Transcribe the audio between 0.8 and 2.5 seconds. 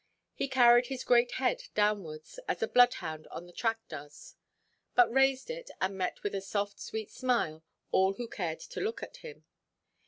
his great head downwards,